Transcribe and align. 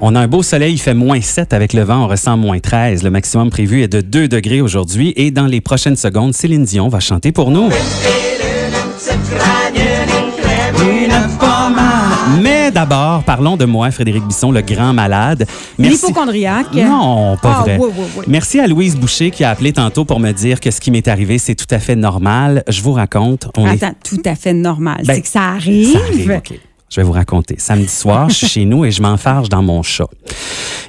On 0.00 0.14
a 0.14 0.20
un 0.20 0.28
beau 0.28 0.42
soleil, 0.42 0.74
il 0.74 0.78
fait 0.78 0.94
moins 0.94 1.20
7 1.20 1.52
avec 1.52 1.72
le 1.72 1.82
vent, 1.82 2.04
on 2.04 2.08
ressent 2.08 2.36
moins 2.36 2.58
13. 2.58 3.02
Le 3.02 3.10
maximum 3.10 3.50
prévu 3.50 3.82
est 3.82 3.88
de 3.88 4.00
2 4.02 4.28
degrés 4.28 4.60
aujourd'hui 4.60 5.12
et 5.16 5.30
dans 5.30 5.46
les 5.46 5.60
prochaines 5.60 5.96
secondes, 5.96 6.34
Céline 6.34 6.64
Dion 6.64 6.88
va 6.88 7.00
chanter 7.00 7.32
pour 7.32 7.50
nous. 7.50 7.70
Mais 12.42 12.70
d'abord, 12.70 13.22
parlons 13.24 13.56
de 13.56 13.64
moi, 13.64 13.90
Frédéric 13.90 14.24
Bisson, 14.24 14.50
le 14.52 14.60
grand 14.60 14.92
malade. 14.92 15.46
L'hypochondriaque. 15.78 16.74
Non, 16.74 17.36
pas 17.40 17.56
Ah, 17.58 17.62
vrai. 17.62 17.78
oui, 17.80 17.88
oui, 17.96 18.04
oui. 18.18 18.24
Merci 18.28 18.60
à 18.60 18.66
Louise 18.66 18.96
Boucher 18.96 19.30
qui 19.30 19.44
a 19.44 19.50
appelé 19.50 19.72
tantôt 19.72 20.04
pour 20.04 20.20
me 20.20 20.32
dire 20.32 20.60
que 20.60 20.70
ce 20.70 20.80
qui 20.80 20.90
m'est 20.90 21.08
arrivé, 21.08 21.38
c'est 21.38 21.54
tout 21.54 21.66
à 21.70 21.78
fait 21.78 21.96
normal. 21.96 22.62
Je 22.68 22.82
vous 22.82 22.92
raconte. 22.92 23.48
On 23.56 23.66
est- 23.66 23.82
Attends, 23.82 23.94
tout 24.04 24.20
à 24.24 24.34
fait 24.34 24.52
normal. 24.52 25.02
Ben, 25.06 25.14
c'est 25.14 25.22
que 25.22 25.28
ça 25.28 25.42
arrive. 25.48 25.92
Ça 25.92 25.98
arrive, 26.00 26.30
OK. 26.36 26.58
Je 26.88 27.00
vais 27.00 27.04
vous 27.04 27.12
raconter. 27.12 27.56
Samedi 27.58 27.88
soir, 27.88 28.28
je 28.28 28.34
suis 28.34 28.46
chez 28.46 28.64
nous 28.64 28.84
et 28.84 28.92
je 28.92 29.02
m'enfarge 29.02 29.48
dans 29.48 29.60
mon 29.62 29.82
chat. 29.82 30.06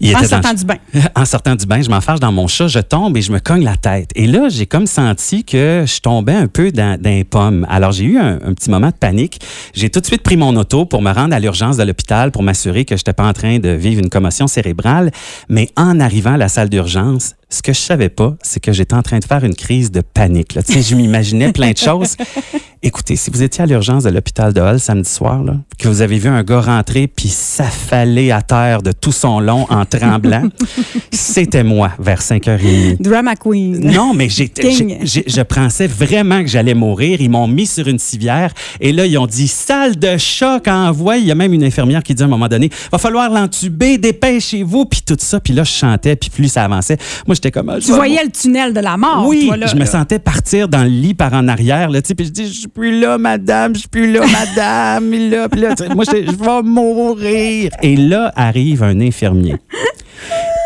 Il 0.00 0.08
En 0.14 0.18
était 0.18 0.22
dans- 0.28 0.42
sortant 0.42 0.54
du 0.54 0.64
bain. 0.64 0.76
en 1.14 1.24
sortant 1.24 1.54
du 1.54 1.66
bain, 1.66 1.80
je 1.82 1.88
m'enfarge 1.88 2.18
dans 2.18 2.32
mon 2.32 2.48
chat, 2.48 2.66
je 2.66 2.80
tombe 2.80 3.16
et 3.16 3.22
je 3.22 3.30
me 3.30 3.38
cogne 3.38 3.62
la 3.62 3.76
tête. 3.76 4.10
Et 4.16 4.26
là, 4.26 4.48
j'ai 4.48 4.66
comme 4.66 4.86
senti 4.88 5.44
que 5.44 5.84
je 5.86 6.00
tombais 6.00 6.34
un 6.34 6.48
peu 6.48 6.72
dans, 6.72 7.00
dans 7.00 7.10
les 7.10 7.22
pommes. 7.22 7.64
Alors, 7.70 7.92
j'ai 7.92 8.04
eu 8.04 8.18
un, 8.18 8.40
un 8.44 8.54
petit 8.54 8.70
moment 8.70 8.88
de 8.88 8.94
panique. 8.94 9.40
J'ai 9.72 9.88
tout 9.88 10.00
de 10.00 10.06
suite 10.06 10.22
pris 10.24 10.36
mon 10.36 10.56
auto 10.56 10.84
pour 10.84 11.00
me 11.00 11.12
rendre 11.12 11.32
à 11.34 11.38
l'urgence 11.38 11.76
de 11.76 11.84
l'hôpital 11.84 12.32
pour 12.32 12.42
m'assurer 12.42 12.84
que 12.84 12.96
je 12.96 13.00
n'étais 13.00 13.12
pas 13.12 13.28
en 13.28 13.32
train 13.32 13.60
de 13.60 13.68
vivre 13.68 14.00
une 14.02 14.10
commotion 14.10 14.48
cérébrale. 14.48 15.12
Mais 15.48 15.70
en 15.76 16.00
arrivant 16.00 16.34
à 16.34 16.38
la 16.38 16.48
salle 16.48 16.68
d'urgence, 16.70 17.34
ce 17.48 17.62
que 17.62 17.72
je 17.72 17.78
savais 17.80 18.08
pas, 18.08 18.34
c'est 18.42 18.60
que 18.60 18.72
j'étais 18.72 18.94
en 18.94 19.02
train 19.02 19.18
de 19.18 19.24
faire 19.24 19.44
une 19.44 19.54
crise 19.54 19.90
de 19.90 20.00
panique. 20.00 20.54
Là. 20.54 20.62
Tu 20.62 20.72
sais, 20.72 20.82
je 20.82 20.94
m'imaginais 20.96 21.52
plein 21.52 21.72
de 21.72 21.76
choses. 21.78 22.16
Écoutez, 22.82 23.16
si 23.16 23.30
vous 23.30 23.42
étiez 23.42 23.64
à 23.64 23.66
l'urgence 23.66 24.04
de 24.04 24.10
l'hôpital 24.10 24.52
de 24.52 24.60
Hull 24.60 24.78
samedi 24.78 25.08
soir, 25.08 25.42
là, 25.42 25.56
que 25.78 25.88
vous 25.88 26.02
avez 26.02 26.18
vu 26.18 26.28
un 26.28 26.42
gars 26.42 26.60
rentrer 26.60 27.06
puis 27.06 27.28
s'affaler 27.30 28.30
à 28.30 28.42
terre 28.42 28.82
de 28.82 28.92
tout 28.92 29.10
son 29.12 29.40
long 29.40 29.66
en 29.70 29.86
tremblant, 29.86 30.42
c'était 31.10 31.64
moi 31.64 31.92
vers 31.98 32.20
5h30. 32.20 33.00
Drama 33.00 33.36
queen. 33.36 33.78
Non, 33.90 34.12
mais 34.12 34.28
j'étais- 34.28 34.70
je 35.04 35.40
pensais 35.42 35.86
vraiment 35.86 36.42
que 36.42 36.48
j'allais 36.48 36.74
mourir. 36.74 37.22
Ils 37.22 37.30
m'ont 37.30 37.46
mis 37.46 37.66
sur 37.66 37.88
une 37.88 37.98
civière 37.98 38.52
et 38.80 38.92
là, 38.92 39.06
ils 39.06 39.16
ont 39.16 39.26
dit 39.26 39.48
salle 39.48 39.96
de 39.98 40.18
choc 40.18 40.68
envoie. 40.68 41.16
Il 41.16 41.24
y 41.24 41.30
a 41.30 41.34
même 41.34 41.54
une 41.54 41.64
infirmière 41.64 42.02
qui 42.02 42.14
dit 42.14 42.22
à 42.22 42.26
un 42.26 42.28
moment 42.28 42.48
donné 42.48 42.68
va 42.92 42.98
falloir 42.98 43.30
l'entuber, 43.30 43.96
dépêchez-vous, 43.96 44.84
puis 44.84 45.00
tout 45.06 45.16
ça. 45.18 45.40
Puis 45.40 45.54
là, 45.54 45.64
je 45.64 45.72
chantais, 45.72 46.16
puis 46.16 46.28
plus 46.28 46.48
ça 46.48 46.64
avançait. 46.64 46.98
Moi, 47.26 47.33
j'étais 47.34 47.50
comme. 47.50 47.68
ah, 47.68 47.78
Tu 47.80 47.92
voyais 47.92 48.22
le 48.24 48.30
tunnel 48.30 48.72
de 48.72 48.80
la 48.80 48.96
mort. 48.96 49.26
oui, 49.26 49.46
toi, 49.46 49.56
là, 49.56 49.66
je 49.66 49.76
me 49.76 49.84
sentais 49.84 50.18
partir 50.18 50.68
dans 50.68 50.82
le 50.82 50.88
lit 50.88 51.14
par 51.14 51.32
en 51.34 51.46
arrière, 51.48 51.90
là, 51.90 52.00
puis 52.02 52.26
je 52.26 52.30
dis, 52.30 52.46
je 52.48 52.52
suis 52.60 52.68
plus 52.68 52.98
là, 52.98 53.18
madame, 53.18 53.74
je 53.74 53.80
suis 53.80 53.88
plus 53.88 54.10
là, 54.12 54.20
madame, 54.32 55.12
là, 55.30 55.48
puis 55.48 55.62
moi, 55.94 56.04
je 56.10 56.24
je 56.26 56.36
vais 56.36 56.62
mourir. 56.62 57.70
Et 57.82 57.96
là 57.96 58.32
arrive 58.36 58.82
un 58.82 59.00
infirmier. 59.00 59.56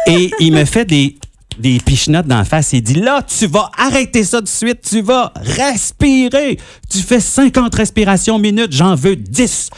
Et 0.07 0.31
il 0.41 0.53
me 0.53 0.65
fait 0.65 0.85
des, 0.85 1.17
des 1.59 1.79
pichenottes 1.85 2.27
d'en 2.27 2.45
face. 2.45 2.73
Il 2.73 2.83
dit, 2.83 2.95
là, 2.95 3.23
tu 3.23 3.47
vas 3.47 3.71
arrêter 3.77 4.25
ça 4.25 4.41
de 4.41 4.49
suite, 4.49 4.81
tu 4.89 5.03
vas 5.03 5.33
respirer. 5.37 6.59
Tu 6.91 6.99
fais 6.99 7.21
50 7.21 7.75
respirations 7.75 8.39
minutes, 8.39 8.73
j'en 8.73 8.95
veux 8.95 9.17
10. 9.17 9.71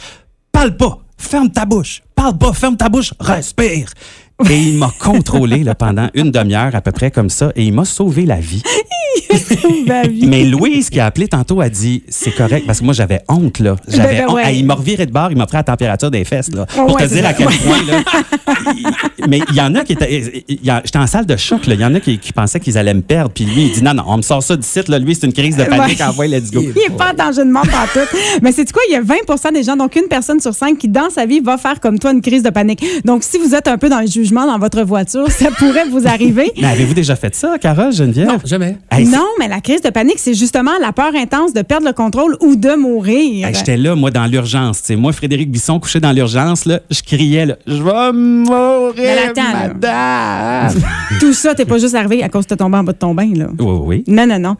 Parle 0.51 0.77
pas, 0.77 0.99
ferme 1.17 1.49
ta 1.51 1.65
bouche. 1.65 2.01
Parle 2.15 2.37
pas, 2.37 2.53
ferme 2.53 2.77
ta 2.77 2.87
bouche, 2.87 3.13
respire. 3.19 3.89
Et 4.49 4.57
il 4.57 4.77
m'a 4.77 4.91
contrôlé 4.99 5.63
là, 5.63 5.75
pendant 5.75 6.09
une 6.13 6.31
demi-heure 6.31 6.75
à 6.75 6.81
peu 6.81 6.91
près 6.91 7.11
comme 7.11 7.29
ça 7.29 7.51
et 7.55 7.63
il 7.63 7.73
m'a 7.73 7.85
sauvé 7.85 8.25
la 8.25 8.39
vie. 8.39 8.63
Mais 10.27 10.43
Louise 10.43 10.89
qui 10.89 10.99
a 10.99 11.05
appelé 11.05 11.27
tantôt 11.27 11.61
a 11.61 11.69
dit 11.69 12.03
c'est 12.09 12.31
correct 12.31 12.65
parce 12.65 12.79
que 12.79 12.85
moi 12.85 12.93
j'avais 12.93 13.21
honte 13.27 13.59
là. 13.59 13.75
J'avais 13.87 14.03
Ben, 14.13 14.17
ben, 14.17 14.27
honte. 14.29 14.35
ouais. 14.35 14.41
Ah, 14.45 14.51
il 14.51 14.65
m'a 14.65 14.73
reviré 14.75 15.05
de 15.05 15.11
bord, 15.11 15.27
il 15.31 15.37
m'a 15.37 15.45
pris 15.45 15.57
la 15.57 15.63
température 15.63 16.11
des 16.11 16.23
fesses 16.25 16.51
là. 16.51 16.65
Pour 16.65 16.93
Ouais, 16.95 17.07
te 17.07 17.13
dire 17.13 17.23
ça. 17.23 17.29
à 17.29 17.33
quel 17.33 17.47
point 17.47 17.77
là. 17.87 18.03
mais 19.27 19.41
il 19.49 19.55
y 19.55 19.61
en 19.61 19.75
a 19.75 19.83
qui 19.83 19.93
étaient. 19.93 20.43
J'étais 20.47 20.97
en 20.97 21.07
salle 21.07 21.25
de 21.25 21.35
choc 21.37 21.65
là. 21.67 21.73
Il 21.75 21.81
y 21.81 21.85
en 21.85 21.93
a 21.95 21.99
qui, 21.99 22.17
qui 22.17 22.33
pensaient 22.33 22.59
qu'ils 22.59 22.77
allaient 22.77 22.93
me 22.93 23.01
perdre. 23.01 23.31
Puis 23.33 23.45
lui 23.45 23.65
il 23.67 23.71
dit 23.71 23.83
non 23.83 23.93
non 23.93 24.03
on 24.07 24.17
me 24.17 24.21
sort 24.21 24.43
ça 24.43 24.55
du 24.55 24.63
site 24.67 24.87
là. 24.87 24.99
Lui 24.99 25.15
c'est 25.15 25.25
une 25.27 25.33
crise 25.33 25.57
de 25.57 25.63
panique. 25.63 25.99
Ouais. 25.99 26.05
Envoie 26.05 26.27
let's 26.27 26.51
go. 26.51 26.61
Il 26.61 26.73
n'est 26.73 26.95
pas 26.97 27.11
en 27.11 27.13
danger 27.25 27.43
de 27.45 27.51
mort 27.51 27.67
partout. 27.67 27.99
Mais 28.41 28.51
c'est 28.51 28.69
quoi? 28.71 28.81
Il 28.89 28.93
y 28.93 28.95
a 28.95 29.01
20% 29.01 29.53
des 29.53 29.63
gens, 29.63 29.75
donc 29.75 29.95
une 29.95 30.07
personne 30.07 30.39
sur 30.39 30.53
cinq, 30.53 30.77
qui, 30.77 30.87
dans 30.87 31.09
sa 31.09 31.25
vie, 31.25 31.39
va 31.39 31.57
faire 31.57 31.79
comme 31.79 31.99
toi 31.99 32.11
une 32.11 32.21
crise 32.21 32.43
de 32.43 32.49
panique. 32.49 32.83
Donc, 33.05 33.23
si 33.23 33.37
vous 33.37 33.53
êtes 33.55 33.67
un 33.67 33.77
peu 33.77 33.89
dans 33.89 33.99
le 33.99 34.07
jugement 34.07 34.45
dans 34.45 34.57
votre 34.57 34.81
voiture, 34.83 35.29
ça 35.31 35.49
pourrait 35.57 35.85
vous 35.89 36.07
arriver. 36.07 36.51
Mais 36.59 36.67
avez-vous 36.67 36.93
déjà 36.93 37.15
fait 37.15 37.33
ça, 37.35 37.57
Carole 37.59 37.91
Geneviève? 37.93 38.27
Non, 38.27 38.37
jamais. 38.45 38.77
Hey, 38.89 39.00
non, 39.05 39.25
mais 39.39 39.47
la 39.47 39.61
crise 39.61 39.81
de 39.81 39.89
panique, 39.89 40.17
c'est 40.19 40.33
justement 40.33 40.71
la 40.81 40.91
peur 40.91 41.11
intense 41.15 41.53
de 41.53 41.61
perdre 41.61 41.87
le 41.87 41.93
contrôle 41.93 42.37
ou 42.41 42.55
de 42.55 42.75
mourir. 42.75 43.47
Hey, 43.47 43.53
J'étais 43.55 43.77
là, 43.77 43.95
moi, 43.95 44.11
dans 44.11 44.25
l'urgence. 44.25 44.81
Moi, 44.91 45.11
Frédéric 45.13 45.49
Bisson, 45.51 45.79
couché 45.79 45.99
dans 45.99 46.11
l'urgence, 46.11 46.65
là, 46.65 46.79
je 46.89 47.01
criais, 47.01 47.45
là, 47.45 47.55
je 47.67 47.81
vais 47.81 48.11
mourir, 48.13 48.93
Mais 48.97 49.17
attends, 49.29 49.41
là. 49.53 49.67
madame. 49.73 50.81
Tout 51.19 51.33
ça, 51.33 51.55
t'es 51.55 51.65
pas 51.65 51.77
juste 51.77 51.95
arrivé 51.95 52.23
à 52.23 52.29
cause 52.29 52.47
de 52.47 52.55
tomber 52.55 52.77
en 52.77 52.83
bas 52.83 52.93
de 52.93 52.97
ton 52.97 53.13
bain, 53.13 53.29
là. 53.35 53.47
Oui, 53.59 53.77
oui. 53.85 54.03
Non, 54.07 54.25
non, 54.25 54.39
non. 54.39 54.55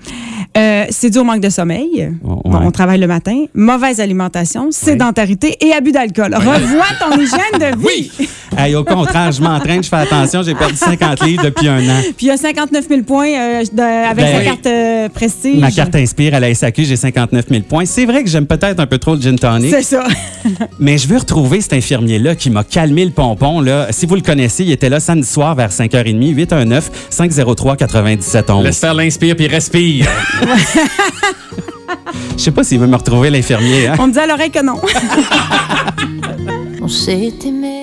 Euh, 0.57 0.83
c'est 0.89 1.09
dû 1.09 1.17
au 1.19 1.23
manque 1.23 1.39
de 1.39 1.49
sommeil. 1.49 2.11
Oh, 2.23 2.41
Bon, 2.43 2.59
on 2.63 2.71
travaille 2.71 2.99
le 2.99 3.07
matin. 3.07 3.45
Mauvaise 3.53 4.01
alimentation, 4.01 4.69
sédentarité 4.71 5.55
et 5.61 5.71
abus 5.71 5.93
d'alcool. 5.93 6.35
Revois 6.35 6.85
ton 6.99 7.17
hygiène 7.17 7.39
de 7.57 7.77
vie. 7.87 8.11
Oui. 8.19 8.29
Hey, 8.57 8.75
au 8.75 8.83
contraire, 8.83 9.31
je 9.31 9.41
m'entraîne, 9.41 9.81
je 9.81 9.87
fais 9.87 9.95
attention, 9.95 10.43
j'ai 10.43 10.53
perdu 10.53 10.75
50 10.75 11.23
livres 11.25 11.43
depuis 11.45 11.69
un 11.69 11.79
an. 11.89 12.01
Puis 12.17 12.25
il 12.25 12.27
y 12.27 12.31
a 12.31 12.37
59 12.37 12.85
000 12.89 13.01
points 13.03 13.29
euh, 13.29 13.63
de- 13.71 13.81
avec 14.09 14.25
Ben 14.25 14.30
sa 14.31 14.39
oui. 14.39 14.45
carte 14.45 14.67
euh, 14.67 15.09
prestige. 15.09 15.59
Ma 15.59 15.71
carte 15.71 15.95
inspire 15.95 16.35
à 16.35 16.39
la 16.39 16.53
SAQ, 16.53 16.85
j'ai 16.85 16.95
59 16.95 17.45
000 17.49 17.61
points. 17.63 17.85
C'est 17.85 18.05
vrai 18.05 18.23
que 18.23 18.29
j'aime 18.29 18.47
peut-être 18.47 18.79
un 18.79 18.85
peu 18.85 18.97
trop 18.97 19.15
le 19.15 19.21
gin 19.21 19.37
tonic, 19.37 19.71
C'est 19.71 19.83
ça. 19.83 20.03
mais 20.79 20.97
je 20.97 21.07
veux 21.07 21.17
retrouver 21.17 21.61
cet 21.61 21.73
infirmier-là 21.73 22.35
qui 22.35 22.49
m'a 22.49 22.63
calmé 22.63 23.05
le 23.05 23.11
pompon. 23.11 23.61
Là. 23.61 23.87
Si 23.91 24.05
vous 24.05 24.15
le 24.15 24.21
connaissez, 24.21 24.63
il 24.63 24.71
était 24.71 24.89
là 24.89 24.99
samedi 24.99 25.27
soir 25.27 25.55
vers 25.55 25.69
5h30, 25.69 26.33
819 26.33 26.91
503 27.09 27.75
9711 27.77 28.63
Laisse 28.63 28.79
faire 28.79 28.93
l'inspire 28.93 29.35
puis 29.35 29.47
respire. 29.47 30.07
Je 32.37 32.43
sais 32.45 32.51
pas 32.51 32.63
s'il 32.63 32.79
veut 32.79 32.87
me 32.87 32.95
retrouver 32.95 33.29
l'infirmier. 33.29 33.87
Hein? 33.87 33.95
On 33.99 34.07
me 34.07 34.13
dit 34.13 34.19
à 34.19 34.27
l'oreille 34.27 34.51
que 34.51 34.63
non. 34.63 34.75
On 36.81 36.87
s'est 36.87 37.33
aimé. 37.45 37.80